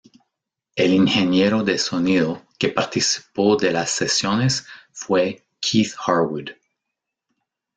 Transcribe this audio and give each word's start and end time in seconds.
El 0.75 0.93
ingeniero 0.95 1.61
de 1.61 1.77
sonido 1.77 2.47
que 2.57 2.69
participó 2.69 3.55
de 3.55 3.71
las 3.71 3.91
sesiones 3.91 4.65
fue 4.91 5.45
Keith 5.59 5.93
Harwood. 6.07 6.49